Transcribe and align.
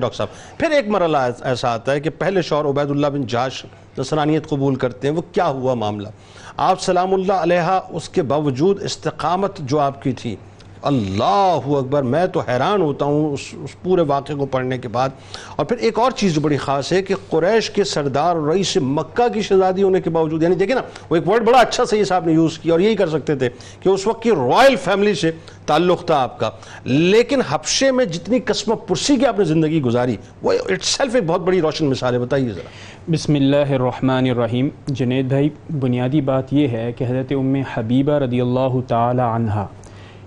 Doctor 0.00 0.16
صاحب، 0.16 0.58
پھر 0.58 0.70
ایک 0.70 0.88
مرحلہ 0.88 1.18
ایسا 1.42 1.68
آتا 1.72 1.92
ہے 1.92 2.00
کہ 2.00 2.10
پہلے 2.18 2.40
شوہر 2.42 2.64
عبید 2.68 2.90
اللہ 2.90 3.06
بن 3.12 3.22
جاش 3.26 3.64
نصرانیت 3.98 4.48
قبول 4.48 4.74
کرتے 4.82 5.08
ہیں، 5.08 5.14
وہ 5.14 5.22
کیا 5.32 5.46
ہوا 5.48 5.74
معاملہ؟ 5.74 6.08
آپ 6.56 6.80
سلام 6.82 7.14
اللہ 7.14 7.32
علیہ 7.32 7.78
اس 7.88 8.08
کے 8.08 8.22
باوجود 8.32 8.82
استقامت 8.84 9.58
جو 9.58 9.78
آپ 9.80 10.02
کی 10.02 10.12
تھی 10.12 10.34
اللہ 10.82 11.58
اکبر 11.66 12.02
میں 12.02 12.26
تو 12.26 12.40
حیران 12.40 12.82
ہوتا 12.82 13.04
ہوں 13.04 13.32
اس, 13.32 13.40
اس 13.52 13.82
پورے 13.82 14.02
واقعے 14.02 14.34
کو 14.34 14.46
پڑھنے 14.46 14.78
کے 14.78 14.88
بعد۔ 14.88 15.08
اور 15.56 15.66
پھر 15.66 15.76
ایک 15.76 15.98
اور 15.98 16.10
چیز 16.10 16.34
جو 16.34 16.40
بڑی 16.40 16.56
خاص 16.56 16.92
ہے 16.92 17.02
کہ 17.02 17.14
قریش 17.30 17.70
کے 17.70 17.84
سردار 17.84 18.36
اور 18.36 18.48
رئیس 18.48 18.76
مکہ 18.76 19.28
کی 19.34 19.42
شہزادی 19.42 19.82
ہونے 19.82 20.00
کے 20.00 20.10
باوجود 20.10 20.42
یعنی 20.42 20.54
دیکھیں 20.54 20.74
نا 20.74 20.82
وہ 21.10 21.16
ایک 21.16 21.28
ورڈ 21.28 21.44
بڑا 21.44 21.58
اچھا 21.58 21.84
صحیح 21.84 22.04
صاحب 22.04 22.26
نے 22.26 22.32
یوز 22.32 22.58
کیا 22.58 22.72
اور 22.72 22.80
یہی 22.80 22.94
کر 22.94 23.08
سکتے 23.08 23.36
تھے 23.36 23.48
کہ 23.80 23.88
اس 23.88 24.06
وقت 24.06 24.22
کی 24.22 24.30
رائل 24.30 24.76
فیملی 24.76 25.14
سے 25.14 25.30
تعلق 25.66 26.06
تھا 26.06 26.22
آپ 26.22 26.38
کا۔ 26.38 26.50
لیکن 26.84 27.40
حبشے 27.48 27.92
میں 27.92 28.04
جتنی 28.04 28.40
قسم 28.40 28.74
پرسی 28.76 29.16
کی 29.16 29.26
آپ 29.26 29.38
نے 29.38 29.44
زندگی 29.44 29.82
گزاری 29.82 30.16
وہ 30.42 30.52
اٹ 30.52 30.84
سیلف 30.84 31.14
ایک 31.14 31.24
بہت 31.26 31.40
بڑی 31.40 31.60
روشن 31.60 31.86
مثال 31.86 32.14
ہے 32.14 32.18
بتائیے 32.18 32.48
ذرا۔ 32.48 32.68
بسم 33.10 33.34
اللہ 33.34 33.72
الرحمن 33.72 34.28
الرحیم۔ 34.30 34.68
جنید 34.86 35.24
بھائی 35.24 35.48
بنیادی 35.80 36.20
بات 36.20 36.52
یہ 36.52 36.68
ہے 36.68 36.92
کہ 36.92 37.04
حضرت 37.04 37.32
ام 37.32 37.54
حبیبہ 37.74 38.12
رضی 38.12 38.40
اللہ 38.40 38.80
تعالی 38.88 39.22
عنہ 39.22 39.66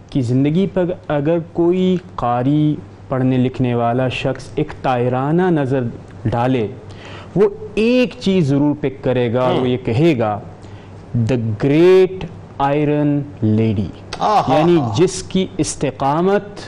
کی 0.10 0.22
زندگی 0.22 0.68
پر 0.74 0.86
اگر 1.08 1.38
کوئی 1.54 1.96
قاری 2.16 2.76
پڑھنے 3.10 3.38
لکھنے 3.38 3.76
والا 3.76 4.08
شخص 4.10 4.50
ایک 4.56 4.72
تائرانہ 4.82 5.42
نظر 5.42 5.84
ڈالے 6.26 6.68
وہ 7.36 7.50
ایک 7.76 8.16
چیز 8.20 8.48
ضرور 8.50 8.76
پک 8.82 9.04
کرے 9.04 9.34
گا 9.34 9.48
وہ 9.50 9.70
یہ 9.70 9.78
کہے 9.86 10.18
گا 10.20 10.40
دا 11.30 11.36
گریٹ 11.64 12.26
آئرن 12.58 13.20
لیڈی 13.42 13.88
یعنی 14.22 14.78
جس 14.98 15.24
کی 15.24 15.46
استقامت 15.58 16.68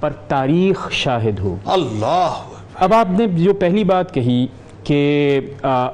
پر 0.00 0.10
تاریخ 0.28 0.90
شاہد 0.92 1.38
ہو۔ 1.38 1.56
اللہ 1.66 2.42
اب 2.74 2.94
آپ 2.94 3.06
نے 3.10 3.26
جو 3.36 3.54
پہلی 3.54 3.84
بات 3.84 4.14
کہی 4.14 4.46
کہ 4.90 5.40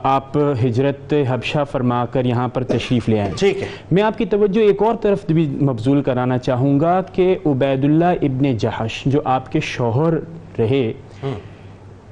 آپ 0.02 0.36
ہجرت 0.65 1.15
حبشہ 1.29 1.65
فرما 1.71 2.04
کر 2.07 2.24
یہاں 2.24 2.48
پر 2.48 2.62
تشریف 2.65 3.09
لے 3.09 3.21
آئیں۔ 3.21 3.32
ٹھیک 3.38 3.62
ہے۔ 3.62 3.66
میں 3.90 4.02
آپ 4.02 4.18
کی 4.18 4.24
توجہ 4.24 4.60
ایک 4.60 4.82
اور 4.82 4.95
طرف 4.95 5.26
بھی 5.26 5.46
مبزول 5.62 6.02
کرانا 6.02 6.38
چاہوں 6.38 6.80
گا 6.80 7.01
کہ 7.12 7.37
عبید 7.46 7.84
اللہ 7.84 8.04
ابن 8.04 8.56
جہش 8.56 9.02
جو 9.06 9.21
آپ 9.24 9.52
کے 9.52 9.60
شوہر 9.60 10.15
رہے 10.59 10.93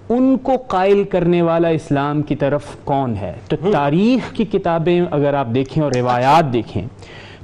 ان 0.08 0.36
کو 0.42 0.56
قائل 0.56 1.04
کرنے 1.04 1.42
والا 1.42 1.68
اسلام 1.68 2.22
کی 2.22 2.36
طرف 2.36 2.76
کون 2.84 3.14
ہے؟ 3.16 3.32
تو 3.48 3.56
تاریخ 3.72 4.32
کی 4.32 4.44
کتابیں 4.44 5.00
اگر 5.10 5.34
آپ 5.34 5.46
دیکھیں 5.54 5.82
اور 5.82 5.92
روایات 5.96 6.52
دیکھیں 6.52 6.82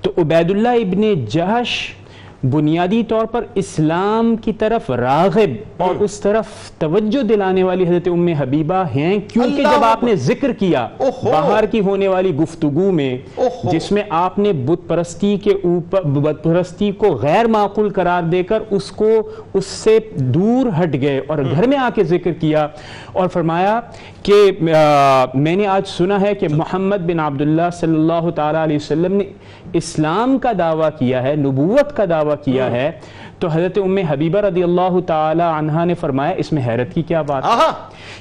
تو 0.03 0.11
عبید 0.19 0.51
اللہ 0.51 0.69
ابن 0.69 1.25
جہش 1.25 1.95
بنیادی 2.43 3.03
طور 3.05 3.25
پر 3.25 3.45
اسلام 3.55 4.35
کی 4.37 4.53
طرف 4.53 4.89
راغب 4.91 5.83
اور 5.83 5.95
اس 5.95 6.19
طرف 6.21 6.47
توجہ 6.79 7.23
دلانے 7.23 7.63
والی 7.63 7.89
حضرت 7.89 8.09
ام 8.09 8.27
حبیبہ 8.39 8.83
ہیں 8.95 9.19
کیونکہ 9.29 9.63
جب 9.63 9.85
آپ 9.85 10.05
نے 10.05 10.15
ذکر 10.19 10.53
کیا 10.53 10.87
باہر 11.23 11.67
کی 11.71 11.81
ہونے 11.81 12.09
والی 12.09 12.35
گفتگو 12.35 12.91
میں 12.91 13.17
جس 13.65 13.91
میں 13.93 14.03
آپ 14.11 14.39
نے 14.39 14.53
بت 14.67 14.89
پرستی 14.89 15.37
کے 15.37 15.51
اوپر 15.65 16.03
بت 16.13 16.43
پرستی 16.45 16.91
کو 16.99 17.11
غیر 17.23 17.47
معقول 17.47 17.93
قرار 17.93 18.23
دے 18.23 18.43
کر 18.43 18.63
اس 18.71 18.91
کو 18.93 19.11
اس 19.55 19.67
سے 19.67 19.99
دور 20.17 20.71
ہٹ 20.81 21.01
گئے 21.03 21.21
اور 21.27 21.45
گھر 21.51 21.67
میں 21.67 21.79
آ 21.79 21.89
کے 21.95 22.05
ذکر 22.05 22.33
کیا 22.41 22.67
اور 23.13 23.29
فرمایا 23.29 23.79
کہ 24.23 24.35
میں 24.61 25.57
نے 25.57 25.67
آج 25.67 25.87
سنا 25.89 26.21
ہے 26.21 26.35
کہ 26.35 26.49
محمد 26.53 27.07
بن 27.07 27.21
عبداللہ 27.21 27.71
صلی 27.73 27.95
اللہ 27.95 28.31
تعالیٰ 28.31 28.63
علیہ 28.63 28.77
وسلم 28.77 29.17
نے 29.17 29.25
اسلام 29.73 30.39
کا 30.39 30.53
دعویٰ 30.59 30.89
کیا 30.99 31.23
ہے 31.23 31.35
نبوت 31.37 31.97
کا 31.97 32.05
دعویٰ 32.11 32.30
کیا 32.35 32.71
ہے۔ 32.71 32.91
تو 33.39 33.49
حضرت 33.49 33.79
ام 33.79 33.97
حبیبہ 33.97 34.39
رضی 34.39 34.63
اللہ 34.63 35.01
تعالی 35.07 35.43
عنہ 35.43 35.85
نے 35.85 35.95
فرمایا 35.95 36.33
اس 36.33 36.53
میں 36.53 36.63
حیرت 36.67 36.95
کی 36.95 37.03
کیا 37.03 37.23
بات 37.23 37.45
ہے؟ 37.45 37.51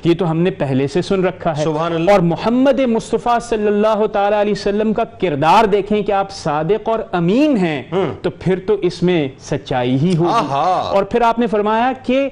یہ 0.03 0.16
تو 0.16 0.31
ہم 0.31 0.39
نے 0.39 0.51
پہلے 0.51 0.88
سے 0.88 1.01
سن 1.01 1.25
رکھا 1.25 1.57
ہے۔ 1.57 1.63
اور 2.11 2.19
محمد 2.19 2.79
مصطفیٰ 2.79 3.39
صلی 3.41 3.67
اللہ 3.67 4.05
تعالی 4.13 4.41
علیہ 4.41 4.51
وسلم 4.51 4.93
کا 4.93 5.03
کردار 5.03 5.66
دیکھیں 5.66 6.03
کہ 6.03 6.11
آپ 6.11 6.31
صادق 6.31 6.89
اور 6.89 7.00
امین 7.11 7.57
ہیں۔ 7.57 7.84
تو 8.22 8.29
پھر 8.29 8.59
تو 8.67 8.73
اس 8.73 9.03
میں 9.03 9.28
سچائی 9.39 9.95
ہی 9.95 10.17
ہوگی۔ 10.17 10.47
اور 10.95 11.03
پھر 11.03 11.22
آپ 11.22 11.39
نے 11.39 11.47
فرمایا 11.47 11.91
کہ 12.03 12.29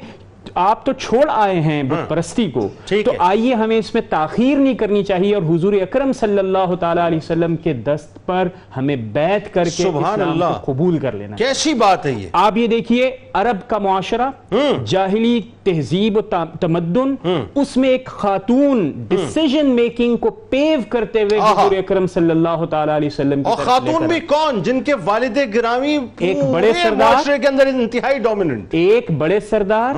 آپ 0.55 0.85
تو 0.85 0.93
چھوڑ 0.93 1.23
آئے 1.29 1.59
ہیں 1.61 1.81
بت 1.83 2.07
پرستی 2.09 2.49
کو 2.51 2.67
تو 3.05 3.11
آئیے 3.19 3.53
ہمیں 3.53 3.77
اس 3.77 3.93
میں 3.93 4.01
تاخیر 4.09 4.57
نہیں 4.57 4.73
کرنی 4.73 5.03
چاہیے 5.03 5.33
اور 5.35 5.43
حضور 5.43 5.73
اکرم 5.73 6.11
صلی 6.13 6.39
اللہ 6.39 6.75
تعالیٰ 6.79 7.05
علیہ 7.05 7.17
وسلم 7.17 7.55
کے 7.55 7.73
دست 7.85 8.25
پر 8.25 8.47
ہمیں 8.77 8.95
بیعت 8.95 9.53
کر 9.53 9.63
کے 9.77 9.87
اسلام 9.87 10.39
کو 10.39 10.71
قبول 10.71 10.97
کر 10.97 11.13
لینا 11.13 11.35
کیسی 11.35 11.73
بات 11.73 12.05
ہے 12.05 12.11
یہ؟ 12.11 12.27
آپ 12.33 12.57
یہ 12.57 12.67
دیکھیے 12.67 13.09
عرب 13.33 13.67
کا 13.67 13.77
معاشرہ 13.77 14.29
جاہلی 14.85 15.39
تہذیب 15.63 16.17
و 16.17 16.21
تمدن 16.59 17.15
اس 17.55 17.75
میں 17.77 17.89
ایک 17.89 18.05
خاتون 18.07 18.91
ڈیسیجن 19.07 19.69
میکنگ 19.75 20.15
کو 20.17 20.29
پیو 20.49 20.79
کرتے 20.89 21.23
ہوئے 21.23 21.39
حضور 21.39 21.75
اکرم 21.77 22.07
صلی 22.07 22.31
اللہ 22.31 22.65
تعالیٰ 22.69 22.95
علیہ 22.95 23.07
وسلم 23.07 23.41
اور 23.45 23.57
خاتون 23.57 24.07
بھی 24.07 24.19
کون؟ 24.27 24.61
جن 24.63 24.81
کے 24.81 24.93
والد 25.05 25.37
گرامی 25.53 25.97
ایک 26.19 26.43
بڑے 26.43 26.71
سردار 26.73 27.13
معاشرے 27.13 27.37
کے 27.37 27.47
اندر 27.47 27.67
انتہائی 27.67 28.19
ڈومیننٹ 28.19 28.73
ایک 28.75 29.11
بڑے 29.17 29.39
سردار 29.39 29.95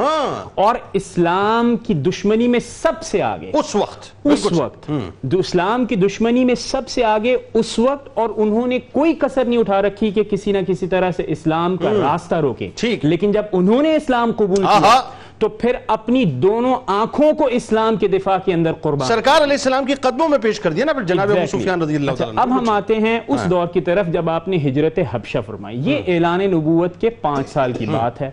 اور 0.55 0.75
اسلام 0.93 1.75
کی 1.77 1.93
دشمنی 1.93 2.47
میں 2.47 2.59
سب 2.59 2.93
سے 3.03 3.21
آگے۔ 3.21 3.51
اس 3.53 3.75
وقت 3.75 4.11
اس 4.23 4.51
وقت۔ 4.51 4.91
اسلام 5.39 5.85
کی 5.85 5.95
دشمنی 5.95 6.45
میں 6.45 6.55
سب 6.55 6.89
سے 6.89 7.03
آگے 7.03 7.37
اس 7.53 7.79
وقت 7.79 8.09
اور 8.13 8.29
انہوں 8.37 8.67
نے 8.67 8.79
کوئی 8.79 9.13
کسر 9.13 9.45
نہیں 9.45 9.59
اٹھا 9.59 9.81
رکھی 9.81 10.11
کہ 10.11 10.23
کسی 10.23 10.51
نہ 10.51 10.57
کسی 10.67 10.87
طرح 10.87 11.11
سے 11.11 11.23
اسلام 11.27 11.77
کا 11.77 11.89
راستہ 11.89 12.35
روکے 12.35 12.69
لیکن 13.03 13.31
جب 13.31 13.43
انہوں 13.51 13.81
نے 13.81 13.95
اسلام 13.95 14.31
قبول 14.37 14.65
کیا 14.65 15.01
تو 15.39 15.49
پھر 15.49 15.75
اپنی 15.87 16.25
دونوں 16.25 16.75
آنکھوں 16.87 17.33
کو 17.33 17.45
اسلام 17.45 17.95
کے 17.95 18.07
دفاع 18.07 18.37
کے 18.45 18.53
اندر 18.53 18.73
قربان 18.73 19.07
سرکار 19.07 19.41
علیہ 19.41 19.53
السلام 19.53 19.85
کی 19.85 19.93
قدموں 19.93 20.29
میں 20.29 20.37
پیش 20.37 20.59
کر 20.59 20.71
دیا 20.71 20.85
نا 20.85 20.93
پھر 20.93 21.03
جناب 21.03 21.31
ابو 21.31 21.57
سفیان 21.57 21.81
رضی 21.81 21.95
اللہ 21.95 22.11
تعالیٰ 22.11 22.43
اب 22.43 22.59
ہم 22.59 22.69
آتے 22.69 22.95
ہیں 22.95 23.19
اس 23.27 23.49
دور 23.49 23.67
کی 23.67 23.81
طرف 23.81 24.07
جب 24.07 24.29
آپ 24.29 24.47
نے 24.47 24.57
ہجرت 24.57 24.99
حبشہ 25.11 25.37
فرمائی 25.45 25.79
یہ 25.79 26.01
اعلان 26.07 26.39
نبوت 26.39 27.01
کے 27.01 27.09
پانچ 27.09 27.49
سال 27.49 27.73
کی 27.73 27.85
بات 27.85 28.21
ہے۔ 28.21 28.31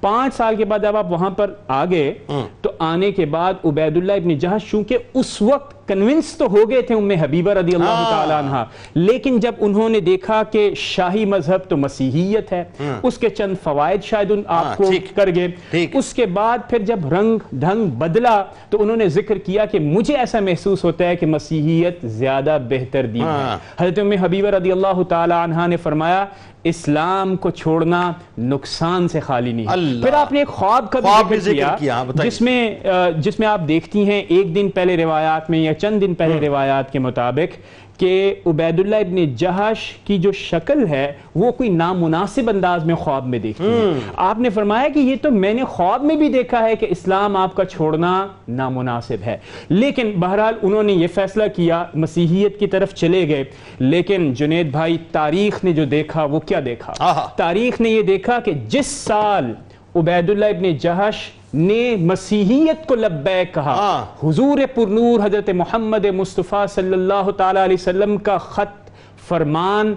پانچ 0.00 0.34
سال 0.34 0.56
کے 0.56 0.64
بعد 0.64 0.78
جب 0.78 0.96
آپ 0.96 1.10
وہاں 1.10 1.30
پر 1.30 1.54
آگئے 1.68 2.14
تو 2.60 2.70
آنے 2.78 3.12
کے 3.12 3.26
بعد 3.26 3.54
عبید 3.64 3.96
اللہ 3.96 4.12
ابن 4.12 4.38
جہاز 4.38 4.60
چونکہ 4.70 4.98
اس 5.14 5.42
وقت 5.42 5.81
کنونس 5.86 6.36
تو 6.36 6.46
ہو 6.46 6.70
گئے 6.70 6.82
تھے 6.82 6.94
ام 6.94 7.10
حبیبہ 7.10 7.50
رضی 7.50 7.74
اللہ 7.74 8.06
تعالیٰ 8.10 8.38
عنہ۔ 8.38 8.64
لیکن 8.94 9.40
جب 9.40 9.54
انہوں 9.58 9.88
نے 9.88 10.00
دیکھا 10.00 10.42
کہ 10.42 10.74
شاہی 10.76 11.24
مذہب 11.24 11.58
تو 11.68 11.76
مسیحیت 11.76 12.52
ہے 12.52 12.64
اس 13.02 13.18
کے 13.18 13.28
چند 13.28 13.54
فوائد 13.62 14.02
شاید 14.04 14.30
ان 14.30 14.42
آپ 14.46 14.76
کو 14.76 14.84
کر 15.14 15.28
گئے۔ 15.34 15.48
اس 15.92 16.14
کے 16.14 16.26
بعد 16.26 16.58
پھر 16.70 16.78
جب 16.78 17.12
رنگ 17.12 17.38
ڈھنگ 17.52 17.86
بدلا 17.86 18.44
تو 18.70 18.82
انہوں 18.82 18.96
نے 18.96 19.08
ذکر 19.08 19.38
کیا 19.38 19.64
کہ 19.64 19.78
مجھے 19.78 20.16
ایسا 20.16 20.40
محسوس 20.40 20.84
ہوتا 20.84 21.08
ہے 21.08 21.16
کہ 21.16 21.26
مسیحیت 21.26 21.98
زیادہ 22.04 22.58
بہتر 22.68 23.06
دین 23.06 23.22
ہے۔ 23.22 23.56
حضرت 23.80 23.98
ام 23.98 24.12
حبیبہ 24.12 24.48
رضی 24.48 24.72
اللہ 24.72 25.02
تعالیٰ 25.08 25.42
عنہ 25.44 25.66
نے 25.66 25.76
فرمایا 25.76 26.24
اسلام 26.64 27.36
کو 27.36 27.50
چھوڑنا 27.50 28.12
نقصان 28.38 29.08
سے 29.08 29.20
خالی 29.20 29.52
نہیں 29.52 30.02
پھر 30.02 30.12
آپ 30.12 30.32
نے 30.32 30.38
ایک 30.38 30.48
خواب 30.48 30.90
کا 30.92 31.00
بھی 31.28 31.38
ذکر 31.38 31.76
کیا 31.78 32.04
جس 32.14 32.40
میں 32.40 32.74
جس 33.16 33.38
میں 33.38 33.48
آپ 33.48 33.60
دیکھتی 33.68 34.04
ہیں 34.10 34.20
ایک 34.28 34.54
دن 34.54 34.68
پہلے 34.68 34.96
روایات 34.96 35.50
میں 35.50 35.58
یا 35.58 35.74
چند 35.74 36.00
دن 36.00 36.14
پہلے 36.14 36.40
روایات 36.40 36.92
کے 36.92 36.98
مطابق 36.98 37.58
کہ 37.98 38.34
عبید 38.46 38.80
اللہ 38.80 38.96
ابن 38.96 39.34
جہش 39.34 39.92
کی 40.04 40.18
جو 40.18 40.32
شکل 40.32 40.86
ہے 40.86 41.12
وہ 41.34 41.52
کوئی 41.52 41.68
نامناسب 41.68 42.50
انداز 42.50 42.84
میں 42.84 42.94
خواب 42.94 43.26
میں 43.26 43.38
دیکھتی 43.38 43.64
ہے۔ 43.64 43.98
آپ 44.16 44.38
نے 44.38 44.50
فرمایا 44.50 44.88
کہ 44.88 44.98
یہ 44.98 45.16
تو 45.22 45.30
میں 45.30 45.54
نے 45.54 45.64
خواب 45.64 46.04
میں 46.04 46.16
بھی 46.16 46.28
دیکھا 46.28 46.64
ہے 46.64 46.76
کہ 46.76 46.86
اسلام 46.90 47.36
آپ 47.36 47.54
کا 47.54 47.64
چھوڑنا 47.64 48.26
نامناسب 48.48 49.16
ہے۔ 49.26 49.38
لیکن 49.68 50.12
بہرحال 50.20 50.54
انہوں 50.62 50.82
نے 50.82 50.92
یہ 50.92 51.06
فیصلہ 51.06 51.42
کیا 51.56 51.84
مسیحیت 51.94 52.60
کی 52.60 52.66
طرف 52.66 52.94
چلے 52.94 53.28
گئے۔ 53.28 53.44
لیکن 53.78 54.32
جنید 54.32 54.70
بھائی 54.70 54.98
تاریخ 55.12 55.64
نے 55.64 55.72
جو 55.72 55.84
دیکھا 55.84 56.24
وہ 56.24 56.40
کیا 56.40 56.60
دیکھا؟ 56.64 56.92
تاریخ 57.36 57.80
نے 57.80 57.90
یہ 57.90 58.02
دیکھا 58.02 58.40
کہ 58.40 58.52
جس 58.68 58.86
سال 58.86 59.52
عبید 59.94 60.30
اللہ 60.30 60.44
ابن 60.44 60.76
جہش 60.76 61.14
نے 61.54 61.96
مسیحیت 61.98 62.86
کو 62.86 62.94
لبیک 62.94 63.54
کہا۔ 63.54 64.04
حضور 64.24 64.58
پرنور 64.74 65.20
حضرت 65.24 65.50
محمد 65.50 66.04
مصطفیٰ 66.04 66.66
صلی 66.66 66.92
اللہ 66.92 67.30
تعالیٰ 67.36 67.64
علیہ 67.64 67.76
وسلم 67.80 68.16
کا 68.16 68.38
خط 68.38 68.90
فرمان 69.28 69.94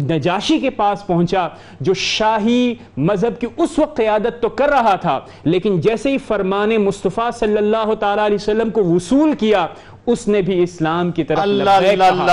نجاشی 0.00 0.58
کے 0.58 0.70
پاس 0.70 1.06
پہنچا 1.06 1.48
جو 1.80 1.94
شاہی 1.94 2.74
مذہب 2.96 3.40
کی 3.40 3.46
اس 3.56 3.78
وقت 3.78 3.96
قیادت 3.96 4.42
تو 4.42 4.48
کر 4.48 4.68
رہا 4.68 4.94
تھا 4.94 5.20
لیکن 5.44 5.80
جیسے 5.80 6.10
ہی 6.10 6.18
فرمان 6.18 6.70
مصطفیٰ 6.76 7.30
صلی 7.38 7.56
اللہ 7.56 7.94
تعالیٰ 8.00 8.24
علیہ 8.24 8.34
وسلم 8.34 8.70
کو 8.70 8.84
وصول 8.84 9.32
کیا 9.32 9.66
اس 10.06 10.28
نے 10.28 10.42
بھی 10.42 10.62
اسلام 10.62 11.12
کی 11.12 11.24
طرف 11.24 11.38
لبیک 11.80 11.98
کہا۔ 12.16 12.26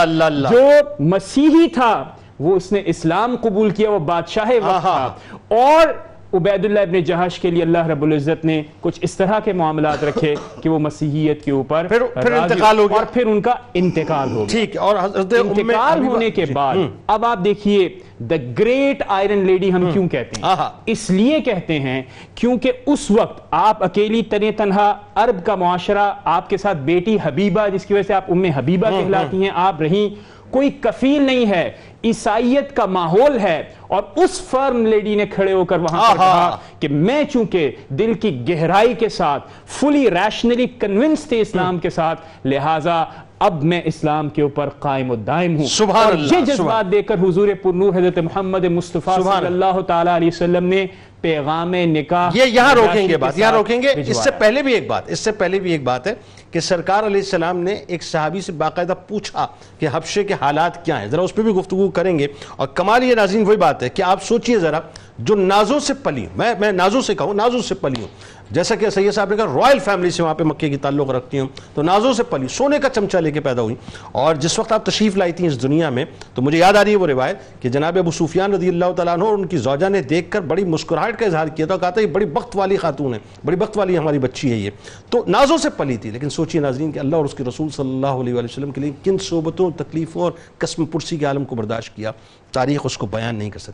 جو 0.52 0.60
مسیحی 1.04 1.68
تھا 1.68 2.04
وہ 2.40 2.56
اس 2.56 2.72
نے 2.72 2.82
اسلام 2.86 3.36
قبول 3.42 3.70
کیا 3.70 3.90
وہ 3.90 4.00
بادشاہ 4.00 4.50
وقت 4.64 4.82
تھا۔ 4.82 5.14
اور 5.48 6.11
عبیداللہ 6.34 6.80
ابن 6.80 7.00
جہش 7.00 7.40
کے 7.40 7.52
لیے 7.52 7.64
اللہ 7.64 7.88
رب 7.88 8.04
العزت 8.04 8.46
نے 8.46 8.64
کچھ 8.82 9.00
اس 9.02 9.16
طرح 9.16 9.40
کے 9.40 9.54
معاملات 9.54 10.04
رکھے 10.04 10.34
کہ 10.64 10.70
وہ 10.70 10.80
مسیحیت 10.80 11.44
کے 11.46 11.52
اوپر 11.52 11.88
پھر- 11.90 12.14
پھر 12.14 12.32
انتقال 12.44 12.80
ہو 12.80 12.90
گیا۔ 12.90 12.98
اور 12.98 13.06
پھر 13.14 13.26
ان 13.26 13.42
کا 13.42 13.54
انتقال 13.74 14.32
ہو 14.32 14.38
گیا۔ 14.38 14.46
ٹھیک 14.50 14.78
اور 14.78 14.96
حضرت 15.02 15.34
انتقال 15.60 15.68
ہونے 16.08 16.30
کے 16.30 16.46
بعد 16.54 16.76
اب 17.08 17.26
آپ 17.26 17.44
دیکھیے 17.46 17.90
دا 18.20 18.36
گریٹ 18.60 19.04
آئرن 19.08 19.38
لیڈی 19.40 19.74
ہم 19.74 19.92
کیوں 19.92 20.08
کہتے۔ 20.08 20.36
ہیں؟ 20.38 20.50
اس 20.86 21.10
لیے 21.10 21.40
کہتے 21.42 21.80
ہیں 21.80 22.02
کیونکہ 22.36 22.72
اس 22.86 23.12
وقت 23.12 23.42
آپ 23.52 23.84
اکیلی 23.84 24.22
تنے 24.22 24.52
تنہا 24.52 24.94
عرب 25.16 25.46
کا 25.46 25.56
معاشرہ 25.56 26.14
آپ 26.24 26.50
کے 26.50 26.58
ساتھ 26.58 26.78
بیٹی 26.78 27.18
حبیبہ 27.24 27.68
جس 27.68 27.86
کی 27.86 27.94
وجہ 27.94 28.04
سے 28.04 28.14
آپ 28.14 28.32
ام 28.32 28.44
حبیبہ 28.56 28.88
کہلاتی 29.02 29.44
ہیں 29.44 29.52
آپ 29.54 29.82
رہیں۔ 29.82 30.32
کوئی 30.52 30.70
کفیل 30.82 31.22
نہیں 31.22 31.46
ہے 31.46 31.72
عیسائیت 32.04 32.76
کا 32.76 32.86
ماحول 32.86 33.40
ہے 33.40 33.64
اور 33.88 34.04
اس 34.16 34.42
فرم 34.50 34.86
لیڈی 34.86 35.16
نے 35.16 35.26
کھڑے 35.26 35.54
ہو 35.54 35.66
کر 35.66 35.80
وہاں 35.80 36.10
پر۔ 36.12 36.18
کہا 36.18 36.58
کہ 36.80 36.88
میں 36.88 37.24
چونکہ 37.24 37.72
دل 37.90 38.14
کی 38.14 38.32
گہرائی 38.50 38.94
کے 38.94 39.10
ساتھ 39.10 39.48
فلی 39.68 40.10
ریشنلی 40.12 40.68
کنونس 40.80 41.24
تھے 41.24 41.42
اسلام 41.42 41.80
کے 41.80 41.90
ساتھ 41.90 42.48
لہٰذا 42.48 43.04
اب 43.42 43.64
میں 43.64 43.82
اسلام 43.86 44.30
کے 44.30 44.42
اوپر 44.42 44.70
قائم 44.80 45.12
و 45.12 45.16
دائم 45.16 45.58
ہوں۔ 45.58 45.68
سبحان 45.68 46.06
اور 46.06 46.14
اللہ، 46.14 46.40
یہ 46.40 46.46
جذبات 46.46 46.92
دے 46.92 47.02
کر 47.02 47.16
حضور 47.16 47.48
پر 47.64 47.74
نور 47.74 47.94
حضرت 47.94 48.18
محمد 48.18 48.66
مصطفیٰ 48.66 49.16
سبحان 49.16 49.38
صلی 49.38 49.54
اللہ 49.54 49.80
تعالیٰ 49.82 50.16
علیہ 50.16 50.28
وسلم 50.28 50.66
نے 50.66 50.86
پیغام 51.22 51.74
نکاح 51.76 52.30
یہ 52.34 52.44
یہاں 52.44 52.74
روکیں 52.76 53.08
گے 53.08 53.18
بات 53.18 53.38
یہاں 53.38 53.52
روکیں 53.52 53.82
گے۔ 53.82 53.88
اس 54.08 54.18
سے۔ 54.24 54.32
پہلے 54.32 54.64
بھی 54.64 54.74
ایک 54.74 54.88
بات 54.88 55.04
اس 55.08 55.20
سے 55.20 55.32
پہلے 55.32 55.60
بھی 55.60 55.72
ایک 55.72 55.84
بات 55.84 56.08
ہے 56.08 56.14
کہ 56.52 56.60
سرکار 56.60 57.06
علیہ 57.06 57.22
السلام 57.22 57.58
نے 57.58 57.74
ایک 57.88 58.04
صحابی 58.04 58.42
سے 58.42 58.52
باقاعدہ 58.52 58.94
پوچھا 59.08 59.48
کہ 59.80 59.88
حبشے 59.92 60.24
کے 60.24 60.34
حالات 60.42 60.86
کیا 60.86 61.02
ہیں۔ 61.02 61.08
ذرا 61.08 61.22
اس 61.22 61.36
پہ 61.36 61.42
بھی 61.42 61.52
گفتگو 61.52 61.90
کریں 61.90 62.20
گے۔ 62.20 62.28
اور 62.56 62.68
کمال 62.68 63.04
یہ 63.04 63.16
ناظرین 63.16 63.46
وہی 63.46 63.58
بات 63.58 63.84
ہے 63.84 63.90
کہ 63.90 64.02
آپ 64.02 64.24
سوچئے 64.24 64.60
ذرا 64.60 64.80
جو 65.20 65.36
نازوں 65.36 65.80
سے 65.80 65.94
پلی 65.94 66.26
میں 66.36 66.54
میں 66.60 66.72
نازوں 66.72 67.02
سے 67.02 67.16
کہوں 67.16 67.34
نازوں 67.34 67.62
سے 67.62 67.76
پلی 67.76 68.02
ہوں۔ 68.02 68.41
جیسا 68.52 68.76
کہ 68.76 68.90
سید 68.90 69.14
صاحب 69.14 69.30
نے 69.30 69.36
کہا 69.36 69.46
رائل 69.46 69.80
فیملی 69.80 70.10
سے 70.10 70.24
وہاں 70.24 70.34
پہ 70.34 70.44
مکے 70.44 70.70
کی 70.70 70.78
تعلق 70.78 71.10
رکھتی 71.10 71.40
ہوں۔ 71.40 71.48
تو 71.74 71.82
نازوں 71.82 72.14
سے 72.14 72.24
پلی، 72.24 72.48
سونے 72.48 72.80
کا 72.80 72.90
چمچہ 72.90 73.18
لے 73.18 73.32
کے 73.32 73.40
پیدا 73.40 73.62
ہوئی۔ 73.62 73.76
اور 74.12 74.36
جس 74.36 74.60
وقت 74.60 74.72
آپ 74.72 74.86
تشریف 74.86 75.18
لائی 75.18 75.32
تھیں 75.32 75.48
اس 75.48 75.62
دنیا 75.62 75.90
میں، 75.90 76.06
تو 76.34 76.42
مجھے 76.42 76.58
یاد 76.58 76.74
آ 76.74 76.84
رہی 76.84 76.92
ہے 76.92 76.96
وہ 76.96 77.08
روایت 77.08 77.62
کہ 77.62 77.70
جناب 77.70 77.98
ابو 77.98 78.12
سفیان 78.12 78.54
رضی 78.54 78.70
اللہ 78.70 78.86
تعالیٰ 78.96 79.14
عنہ 79.14 79.24
اور 79.24 79.34
ان 79.34 79.46
کی 79.46 79.58
زوجہ 79.58 79.90
نے 79.90 80.02
دیکھ 80.02 80.32
کر 80.32 80.42
بڑی 80.42 80.64
مسکراہٹ 80.64 81.20
کا 81.20 81.26
اظہار 81.26 81.48
کیا 81.48 81.66
تھا 81.66 81.78
کہا 81.78 81.90
تھا، 81.90 82.02
یہ 82.02 82.08
بڑی 82.08 82.26
بخت 82.26 82.56
والی 82.56 82.78
خاتون 82.78 83.14
ہے، 83.14 83.20
بڑی 83.46 83.56
بخت 83.56 83.78
والی 83.78 83.98
ہماری 83.98 84.20
بچی 84.20 84.52
ہے 84.52 84.58
یہ۔ 84.58 84.70
تو 85.10 85.24
نازوں 85.28 85.58
سے 85.58 85.70
پلی 85.70 85.98
تھی، 85.98 86.12
لیکن 86.12 86.30
سوچیے 86.30 86.62
ناظرین 86.62 86.92
کہ 86.92 87.00
اللہ 87.00 87.16
اور 87.16 87.26
اس 87.26 87.34
کے 87.34 87.44
رسول 87.44 87.70
صلی 87.70 87.90
اللہ 87.90 88.08
علیہ 88.08 88.34
وسلم 88.34 88.72
کے 88.72 88.82
لیے 88.82 88.92
کن 89.04 89.18
صحبتوں 89.18 89.72
تکلیفوں 89.78 90.22
اور 90.22 90.32
قسم 90.58 90.86
پرسی 90.86 91.18
کے 91.18 91.26
عالم 91.26 91.46
کو 91.46 91.56
برداشت 91.56 91.96
کیا۔ 91.96 92.12
تاریخ 92.52 92.82
اس 92.84 92.98
کو 92.98 93.06
بیان 93.06 93.36
نہیں 93.36 93.50
کر 93.50 93.60
سکتی 93.60 93.70